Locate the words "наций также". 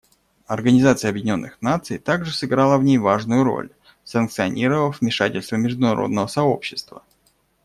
1.61-2.33